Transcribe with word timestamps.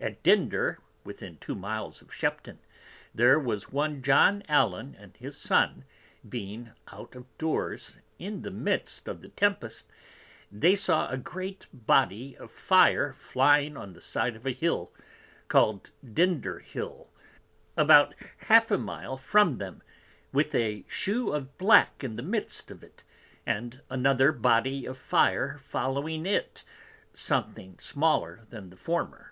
At 0.00 0.22
Dinder 0.22 0.80
within 1.02 1.38
two 1.38 1.54
Miles 1.54 2.02
of 2.02 2.12
Shepton, 2.12 2.58
there 3.14 3.40
was 3.40 3.72
one 3.72 4.02
John 4.02 4.42
Allen, 4.50 4.94
and 4.98 5.16
his 5.16 5.34
Son, 5.34 5.86
being 6.28 6.72
out 6.88 7.14
of 7.14 7.24
Doors 7.38 7.96
in 8.18 8.42
the 8.42 8.50
midst 8.50 9.08
of 9.08 9.22
the 9.22 9.30
Tempest, 9.30 9.86
they 10.52 10.74
saw 10.74 11.08
a 11.08 11.16
great 11.16 11.68
Body 11.72 12.36
of 12.36 12.50
Fire 12.50 13.14
flying 13.14 13.78
on 13.78 13.94
the 13.94 14.00
side 14.02 14.36
of 14.36 14.44
a 14.44 14.50
Hill, 14.50 14.92
call'd 15.48 15.88
Dinder 16.04 16.58
hill, 16.58 17.08
about 17.74 18.14
half 18.48 18.70
a 18.70 18.76
Mile 18.76 19.16
from 19.16 19.56
them, 19.56 19.82
with 20.32 20.54
a 20.54 20.84
Shew 20.86 21.32
of 21.32 21.56
black 21.56 22.04
in 22.04 22.16
the 22.16 22.22
midst 22.22 22.70
of 22.70 22.82
it, 22.84 23.04
and 23.46 23.80
another 23.88 24.32
Body 24.32 24.84
of 24.84 24.98
Fire 24.98 25.56
following 25.60 26.26
it, 26.26 26.62
something 27.14 27.78
smaller 27.78 28.42
than 28.50 28.68
the 28.68 28.76
former. 28.76 29.30